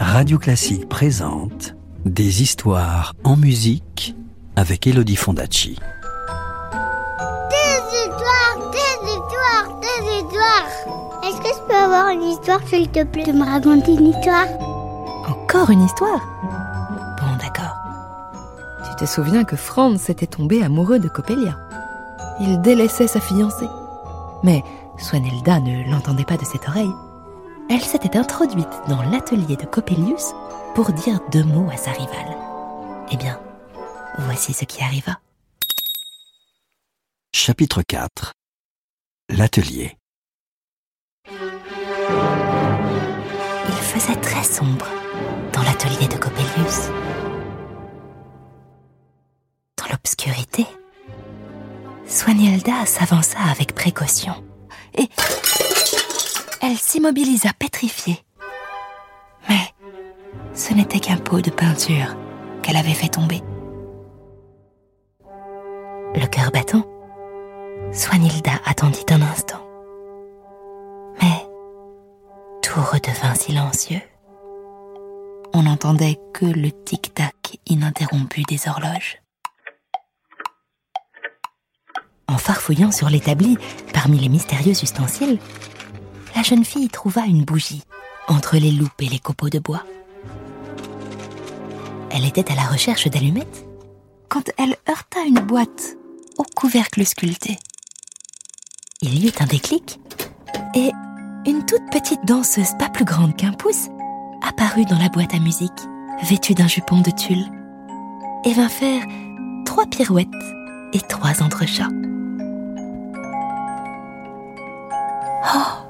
[0.00, 4.16] Radio Classique présente Des histoires en musique
[4.56, 5.78] avec Elodie Fondacci.
[7.50, 10.68] Des histoires, des histoires, des histoires.
[11.24, 14.46] Est-ce que je peux avoir une histoire, s'il te plaît, de me raconter une histoire?
[15.28, 16.20] Encore une histoire?
[17.20, 17.76] Bon, d'accord.
[18.84, 21.56] Tu te souviens que Franz était tombé amoureux de Coppelia.
[22.40, 23.68] Il délaissait sa fiancée.
[24.42, 24.62] Mais
[24.98, 26.94] Swanhilda ne l'entendait pas de cette oreille.
[27.70, 30.32] Elle s'était introduite dans l'atelier de Coppelius
[30.74, 32.34] pour dire deux mots à sa rivale.
[33.12, 33.38] Eh bien,
[34.20, 35.20] voici ce qui arriva.
[37.34, 38.32] Chapitre 4
[39.28, 39.98] L'atelier
[41.30, 41.38] Il
[43.82, 44.86] faisait très sombre
[45.52, 46.88] dans l'atelier de Coppelius.
[49.76, 50.66] Dans l'obscurité,
[52.06, 54.42] Swanhilda s'avança avec précaution
[54.96, 55.08] et
[56.68, 58.22] elle s'immobilisa pétrifiée.
[59.48, 59.74] Mais
[60.52, 62.14] ce n'était qu'un pot de peinture
[62.62, 63.42] qu'elle avait fait tomber.
[66.14, 66.84] Le cœur battant,
[67.92, 69.66] Swanhilda attendit un instant.
[71.22, 71.46] Mais
[72.62, 74.02] tout redevint silencieux.
[75.54, 79.22] On n'entendait que le tic-tac ininterrompu des horloges.
[82.26, 83.56] En farfouillant sur l'établi
[83.94, 85.38] parmi les mystérieux ustensiles,
[86.38, 87.82] la jeune fille trouva une bougie
[88.28, 89.82] entre les loupes et les copeaux de bois.
[92.10, 93.66] Elle était à la recherche d'allumettes
[94.28, 95.96] quand elle heurta une boîte
[96.36, 97.58] au couvercle sculpté.
[99.02, 99.98] Il y eut un déclic
[100.76, 100.92] et
[101.44, 103.88] une toute petite danseuse pas plus grande qu'un pouce
[104.46, 105.72] apparut dans la boîte à musique,
[106.22, 107.50] vêtue d'un jupon de tulle,
[108.44, 109.02] et vint faire
[109.64, 110.28] trois pirouettes
[110.92, 111.90] et trois entrechats.
[115.52, 115.87] Oh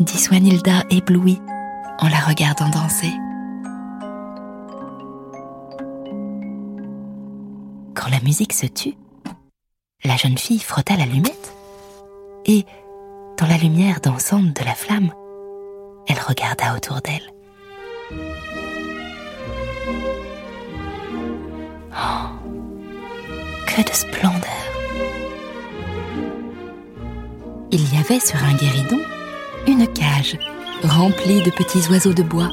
[0.00, 1.40] dit Swanhilda éblouie
[1.98, 3.12] en la regardant danser.
[7.94, 8.94] Quand la musique se tut,
[10.04, 11.54] la jeune fille frotta l'allumette
[12.46, 12.64] et,
[13.36, 15.12] dans la lumière dansante de la flamme,
[16.08, 17.30] elle regarda autour d'elle.
[21.92, 22.28] Oh,
[23.66, 24.40] que de splendeur
[27.70, 29.00] Il y avait sur un guéridon
[29.70, 30.36] une cage
[30.82, 32.50] remplie de petits oiseaux de bois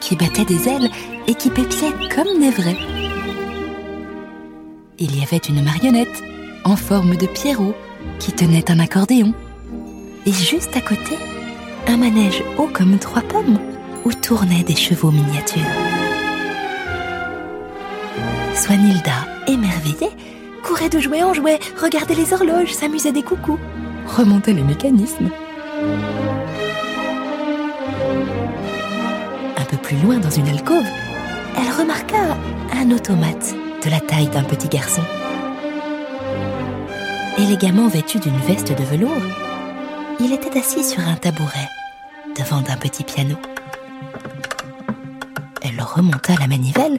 [0.00, 0.90] qui battaient des ailes
[1.26, 2.76] et qui pépiaient comme des vrais.
[4.98, 6.22] Il y avait une marionnette
[6.64, 7.74] en forme de pierrot
[8.20, 9.34] qui tenait un accordéon.
[10.26, 11.18] Et juste à côté,
[11.88, 13.58] un manège haut comme trois pommes
[14.04, 15.62] où tournaient des chevaux miniatures.
[18.54, 20.12] Swanhilda, émerveillée,
[20.62, 23.58] courait de jouet en jouet, regardait les horloges, s'amusait des coucous,
[24.06, 25.30] remontait les mécanismes.
[30.02, 30.86] Loin dans une alcôve,
[31.56, 32.36] elle remarqua
[32.72, 35.02] un automate de la taille d'un petit garçon.
[37.38, 39.22] Élégamment vêtu d'une veste de velours,
[40.20, 41.68] il était assis sur un tabouret
[42.38, 43.36] devant un petit piano.
[45.62, 46.98] Elle remonta la manivelle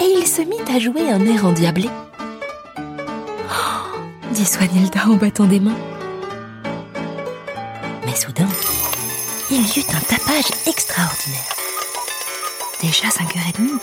[0.00, 1.88] et il se mit à jouer un air endiablé.
[2.78, 3.98] Oh
[4.32, 5.78] dit Swanhilda en battant des mains.
[8.06, 8.48] Mais soudain,
[9.50, 11.59] il y eut un tapage extraordinaire.
[12.80, 13.78] Déjà 5h30,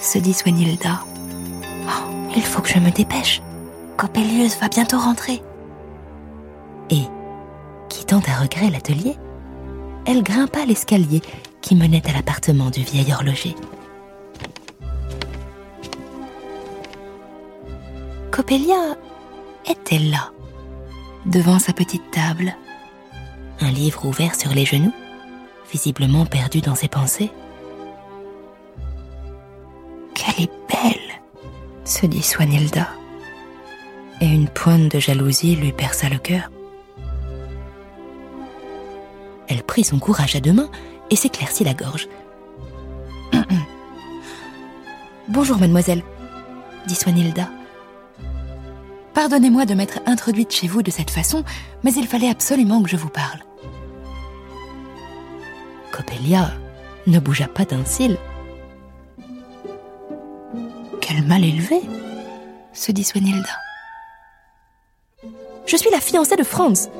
[0.00, 1.04] se dit Swanhilda.
[1.84, 3.42] Oh, il faut que je me dépêche.
[3.98, 5.42] Coppelius va bientôt rentrer.
[6.88, 7.02] Et,
[7.90, 9.16] quittant à regret l'atelier,
[10.06, 11.20] elle grimpa l'escalier
[11.60, 13.54] qui menait à l'appartement du vieil horloger.
[18.30, 18.96] Coppelia
[19.70, 20.30] était là,
[21.26, 22.56] devant sa petite table,
[23.60, 24.94] un livre ouvert sur les genoux,
[25.70, 27.30] visiblement perdu dans ses pensées.
[30.32, 31.20] Qu'elle est belle,
[31.84, 32.88] se dit Swanhilda,
[34.20, 36.50] et une pointe de jalousie lui perça le cœur.
[39.48, 40.70] Elle prit son courage à deux mains
[41.10, 42.08] et s'éclaircit la gorge.
[45.28, 46.02] Bonjour, mademoiselle,
[46.86, 47.50] dit Swanhilda.
[49.12, 51.44] Pardonnez-moi de m'être introduite chez vous de cette façon,
[51.82, 53.40] mais il fallait absolument que je vous parle.
[55.90, 56.52] Coppelia
[57.06, 58.16] ne bougea pas d'un cil.
[61.20, 61.80] Mal élevé,
[62.72, 63.60] se dit Swanhilda.
[65.66, 66.90] Je suis la fiancée de Franz,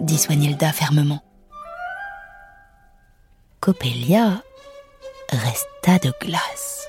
[0.00, 1.22] dit Swanhilda fermement.
[3.60, 4.42] Coppelia
[5.30, 6.88] resta de glace.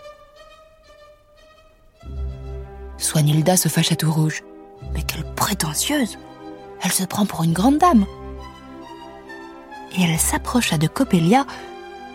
[2.97, 4.43] Swanhilda se fâcha tout rouge.
[4.93, 6.17] Mais quelle prétentieuse
[6.81, 8.05] Elle se prend pour une grande dame.
[9.97, 11.45] Et elle s'approcha de Coppelia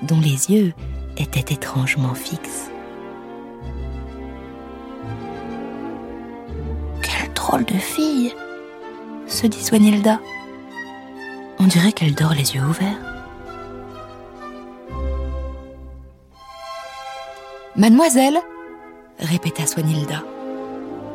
[0.02, 0.75] dont les yeux
[1.16, 2.70] étaient étrangement fixes.
[7.62, 8.34] De fille
[9.26, 10.20] se dit Swanilda.
[11.58, 12.98] On dirait qu'elle dort les yeux ouverts.
[17.76, 18.38] Mademoiselle
[19.18, 20.22] répéta Swanilda.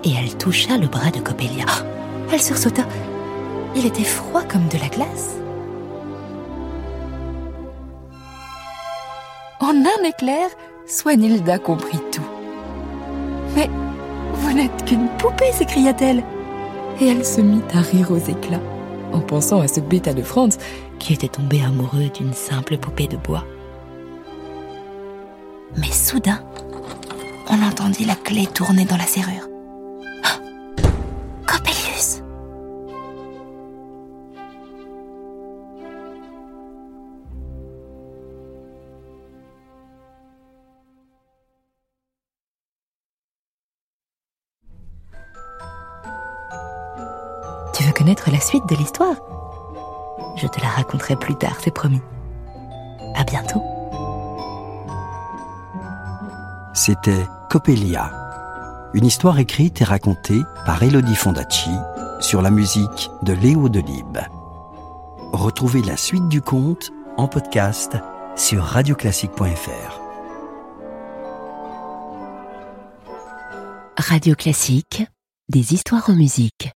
[0.03, 1.65] Et elle toucha le bras de Coppelia.
[1.67, 1.83] Ah,
[2.31, 2.83] elle sursauta.
[3.75, 5.37] Il était froid comme de la glace.
[9.59, 10.49] En un éclair,
[10.87, 12.27] Swanilda comprit tout.
[13.55, 13.69] Mais
[14.85, 16.23] qu'une poupée, s'écria-t-elle.
[16.99, 18.61] Et elle se mit à rire aux éclats,
[19.13, 20.57] en pensant à ce bêta de Franz
[20.99, 23.45] qui était tombé amoureux d'une simple poupée de bois.
[25.77, 26.43] Mais soudain,
[27.49, 29.47] on entendit la clé tourner dans la serrure.
[48.09, 49.17] Connaître la suite de l'histoire
[50.35, 52.01] Je te la raconterai plus tard, c'est promis.
[53.15, 53.61] À bientôt.
[56.73, 58.11] C'était Coppelia,
[58.95, 61.69] une histoire écrite et racontée par Elodie Fondacci
[62.19, 64.25] sur la musique de Léo Delibes.
[65.31, 67.95] Retrouvez la suite du conte en podcast
[68.35, 69.99] sur radioclassique.fr.
[73.99, 75.03] Radio Classique,
[75.47, 76.71] des histoires en musique.